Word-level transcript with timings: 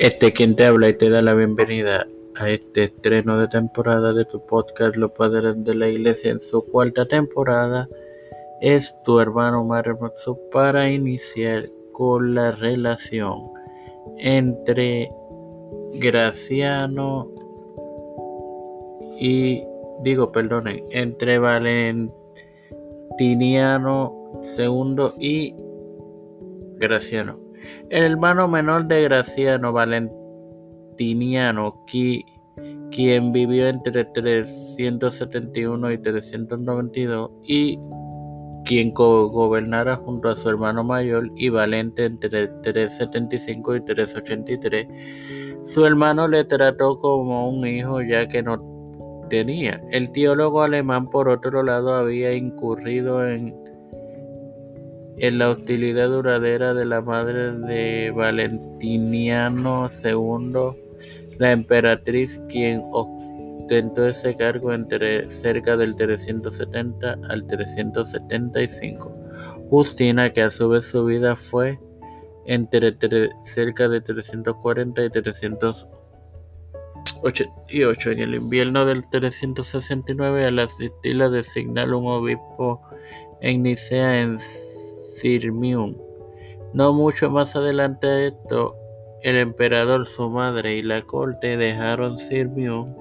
Este 0.00 0.32
quien 0.32 0.56
te 0.56 0.64
habla 0.64 0.88
y 0.88 0.94
te 0.94 1.10
da 1.10 1.20
la 1.20 1.34
bienvenida 1.34 2.06
a 2.36 2.48
este 2.48 2.84
estreno 2.84 3.38
de 3.38 3.48
temporada 3.48 4.14
de 4.14 4.24
tu 4.24 4.46
podcast 4.46 4.96
Los 4.96 5.10
Padres 5.10 5.62
de 5.62 5.74
la 5.74 5.88
Iglesia 5.88 6.30
en 6.30 6.40
su 6.40 6.64
cuarta 6.64 7.04
temporada. 7.04 7.86
Es 8.62 8.96
tu 9.02 9.20
hermano 9.20 9.62
Mario 9.62 9.98
para 10.50 10.90
iniciar 10.90 11.68
con 11.92 12.34
la 12.34 12.52
relación 12.52 13.50
entre 14.16 15.12
Graciano 15.92 17.30
y 19.18 19.62
digo, 20.02 20.32
perdonen, 20.32 20.82
entre 20.92 21.38
Valentiniano 21.38 24.32
II 24.56 25.10
y 25.18 25.54
Graciano. 26.78 27.49
El 27.90 28.04
hermano 28.04 28.48
menor 28.48 28.86
de 28.86 29.02
Graciano 29.02 29.72
Valentiniano, 29.72 31.84
quien 31.86 33.32
vivió 33.32 33.68
entre 33.68 34.04
371 34.04 35.92
y 35.92 35.98
392 35.98 37.30
y 37.44 37.78
quien 38.64 38.92
gobernara 38.92 39.96
junto 39.96 40.28
a 40.28 40.36
su 40.36 40.48
hermano 40.48 40.84
mayor 40.84 41.30
y 41.36 41.48
Valente 41.48 42.04
entre 42.04 42.48
375 42.62 43.76
y 43.76 43.84
383. 43.84 44.88
Su 45.64 45.84
hermano 45.84 46.28
le 46.28 46.44
trató 46.44 46.98
como 46.98 47.48
un 47.48 47.66
hijo 47.66 48.00
ya 48.02 48.28
que 48.28 48.42
no 48.42 48.58
tenía. 49.28 49.80
El 49.90 50.10
teólogo 50.12 50.62
alemán, 50.62 51.08
por 51.08 51.28
otro 51.28 51.62
lado, 51.62 51.94
había 51.94 52.32
incurrido 52.34 53.26
en 53.26 53.54
en 55.18 55.38
la 55.38 55.50
hostilidad 55.50 56.08
duradera 56.08 56.74
de 56.74 56.84
la 56.84 57.00
madre 57.00 57.52
de 57.52 58.10
Valentiniano 58.10 59.88
II, 60.02 60.52
la 61.38 61.52
emperatriz, 61.52 62.42
quien 62.48 62.82
ostentó 62.90 64.08
ese 64.08 64.34
cargo 64.36 64.72
entre 64.72 65.30
cerca 65.30 65.76
del 65.76 65.94
370 65.94 67.18
al 67.28 67.46
375. 67.46 69.12
Justina, 69.68 70.32
que 70.32 70.42
a 70.42 70.50
su 70.50 70.68
vez 70.68 70.86
su 70.86 71.04
vida 71.04 71.36
fue 71.36 71.78
entre 72.46 72.96
cerca 73.42 73.88
de 73.88 74.00
340 74.00 75.04
y 75.04 75.10
388. 75.10 78.10
En 78.10 78.18
el 78.18 78.34
invierno 78.34 78.84
del 78.86 79.08
369, 79.08 80.46
al 80.46 80.58
asistir 80.58 81.22
a 81.22 81.30
designar 81.30 81.94
un 81.94 82.08
obispo 82.08 82.82
en 83.40 83.62
Nicea 83.62 84.22
en 84.22 84.40
Sirmium. 85.20 85.96
No 86.72 86.92
mucho 86.92 87.30
más 87.30 87.54
adelante 87.56 88.06
de 88.06 88.28
esto, 88.28 88.74
el 89.22 89.36
emperador, 89.36 90.06
su 90.06 90.30
madre 90.30 90.76
y 90.76 90.82
la 90.82 91.02
corte 91.02 91.56
dejaron 91.56 92.18
Sirmium. 92.18 92.94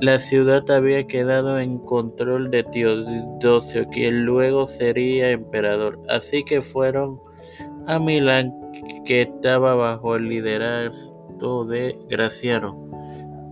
La 0.00 0.20
ciudad 0.20 0.70
había 0.70 1.08
quedado 1.08 1.58
en 1.58 1.78
control 1.78 2.52
de 2.52 2.62
Teodosio, 2.62 3.88
quien 3.88 4.24
luego 4.24 4.66
sería 4.66 5.30
emperador. 5.30 5.98
Así 6.08 6.44
que 6.44 6.62
fueron 6.62 7.20
a 7.88 7.98
Milán, 7.98 8.54
que 9.04 9.22
estaba 9.22 9.74
bajo 9.74 10.14
el 10.14 10.28
liderazgo 10.28 11.64
de 11.64 11.98
Graciano. 12.08 12.74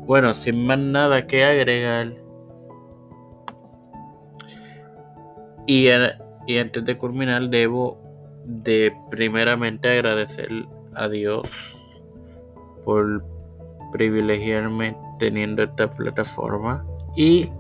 Bueno, 0.07 0.35
sin 0.35 0.65
más 0.67 0.79
nada 0.79 1.27
que 1.27 1.43
agregar. 1.43 2.15
Y 5.67 5.89
y 6.47 6.59
antes 6.59 6.85
de 6.85 6.97
culminar, 6.97 7.49
debo 7.49 7.99
de 8.45 8.95
primeramente 9.11 9.89
agradecer 9.89 10.49
a 10.95 11.09
Dios 11.09 11.49
por 12.85 13.25
privilegiarme 13.93 14.97
teniendo 15.19 15.65
esta 15.65 15.93
plataforma 15.93 16.87
y 17.17 17.51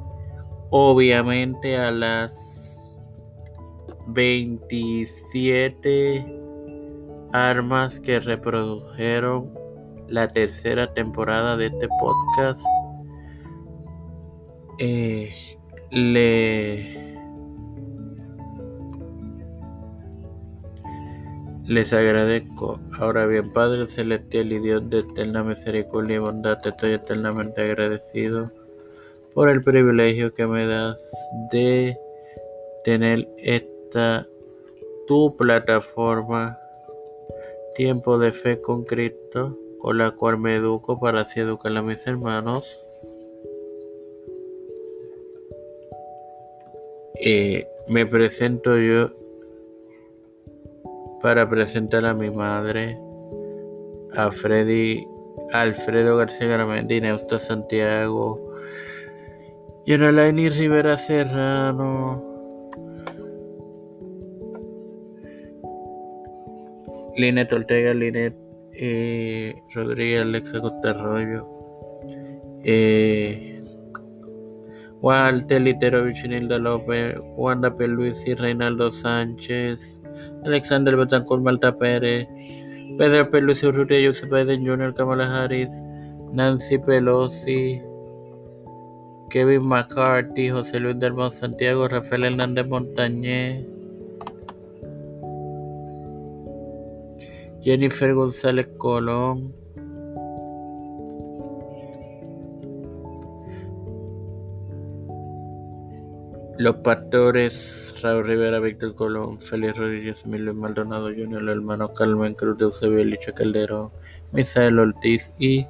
obviamente 0.70 1.76
a 1.76 1.91
las 1.91 2.56
27 4.08 6.24
armas 7.32 7.98
que 8.00 8.20
reprodujeron 8.20 9.50
la 10.08 10.28
tercera 10.28 10.94
temporada 10.94 11.56
de 11.56 11.66
este 11.66 11.88
podcast 12.00 12.64
eh, 14.78 15.34
le 15.91 17.05
Les 21.69 21.93
agradezco. 21.93 22.78
Ahora 22.99 23.27
bien, 23.27 23.53
Padre 23.53 23.88
Celestial 23.88 24.53
y 24.53 24.60
Dios 24.60 24.88
de 24.88 25.00
eterna 25.00 25.43
misericordia 25.43 26.16
y 26.16 26.19
bondad, 26.21 26.59
te 26.59 26.69
estoy 26.69 26.93
eternamente 26.93 27.60
agradecido 27.62 28.49
por 29.34 29.49
el 29.49 29.62
privilegio 29.62 30.32
que 30.32 30.47
me 30.47 30.65
das 30.65 31.10
de 31.50 31.99
tener 32.84 33.28
esta 33.38 34.28
tu 35.09 35.37
plataforma 35.37 36.56
Tiempo 37.75 38.16
de 38.19 38.31
Fe 38.31 38.60
con 38.60 38.84
Cristo, 38.84 39.59
con 39.81 39.98
la 39.98 40.12
cual 40.12 40.38
me 40.38 40.54
educo 40.54 41.00
para 41.00 41.22
así 41.22 41.41
educar 41.41 41.77
a 41.77 41.83
mis 41.83 42.06
hermanos. 42.06 42.81
Eh, 47.15 47.66
me 47.88 48.06
presento 48.06 48.78
yo 48.78 49.10
para 51.26 51.50
presentar 51.50 52.06
a 52.06 52.14
mi 52.14 52.31
madre, 52.31 52.97
a 54.14 54.31
Freddy, 54.31 55.04
Alfredo 55.53 56.19
García 56.19 56.47
Garamendi, 56.47 57.00
Neusta 57.00 57.41
Santiago, 57.41 58.54
Yonalaini 59.86 60.48
Rivera 60.50 60.97
Serrano, 60.97 62.22
Linet 67.16 67.53
Ortega, 67.53 67.92
Linet 67.92 68.36
eh, 68.75 69.53
Rodríguez, 69.75 70.22
Alexa 70.22 70.60
Costa 70.60 70.91
Arroyo, 70.91 71.44
eh, 72.62 73.65
Walter 75.00 75.60
Litero 75.60 76.04
Vichinilda 76.04 76.59
López, 76.59 77.16
Wanda 77.36 77.75
Luis 77.81 78.25
y 78.28 78.34
Reinaldo 78.34 78.92
Sánchez, 78.92 80.05
Alexander 80.44 80.97
Betancourt 80.97 81.43
Malta 81.43 81.72
Pérez, 81.77 82.27
Pedro 82.99 83.31
Pelusi 83.31 83.66
Urrutia, 83.66 84.04
Joseph 84.04 84.31
Biden 84.31 84.65
Jr., 84.65 84.94
Kamala 84.94 85.27
Harris, 85.27 85.72
Nancy 86.32 86.78
Pelosi, 86.78 87.82
Kevin 89.31 89.66
McCarthy, 89.66 90.50
José 90.50 90.81
Luis 90.81 90.99
del 90.99 91.15
Santiago, 91.32 91.88
Rafael 91.88 92.25
Hernández 92.25 92.66
Montañez, 92.66 93.66
Jennifer 97.62 98.15
González 98.15 98.69
Colón, 98.78 99.53
Los 106.58 106.76
pastores 106.76 107.94
Raúl 108.02 108.26
Rivera, 108.26 108.60
Víctor 108.60 108.94
Colón, 108.94 109.38
Félix 109.38 109.76
Rodríguez, 109.76 110.24
Emilio 110.24 110.54
Maldonado 110.54 111.08
Jr., 111.08 111.42
el 111.42 111.48
hermano 111.48 111.92
Carmen 111.92 112.34
Cruz 112.34 112.56
de 112.58 112.64
Eusebio 112.64 113.04
Licha 113.04 113.32
Calderón, 113.32 113.90
Misael 114.32 114.78
Ortiz 114.78 115.32
y, 115.38 115.66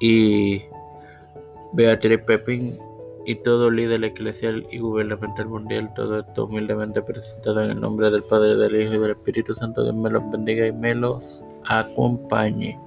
y 0.00 0.62
Beatriz 1.72 2.20
Pepín 2.26 2.78
y 3.26 3.36
todo 3.36 3.70
líder 3.70 4.02
eclesial 4.04 4.66
y 4.70 4.78
gubernamental 4.78 5.46
mundial, 5.46 5.92
todo 5.94 6.20
esto 6.20 6.46
humildemente 6.46 7.02
presentado 7.02 7.62
en 7.62 7.70
el 7.70 7.80
nombre 7.80 8.10
del 8.10 8.22
Padre, 8.22 8.56
del 8.56 8.80
Hijo 8.80 8.94
y 8.94 8.98
del 8.98 9.10
Espíritu 9.12 9.54
Santo, 9.54 9.82
Dios 9.82 9.94
me 9.94 10.10
los 10.10 10.30
bendiga 10.30 10.66
y 10.66 10.72
me 10.72 10.94
los 10.94 11.44
acompañe. 11.66 12.78